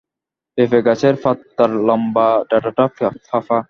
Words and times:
পেঁপে 0.57 0.79
গাছের 0.87 1.15
পাতার 1.23 1.71
লম্বা 1.87 2.27
ডাঁটাটা 2.49 2.85
ফাঁপা। 3.27 3.57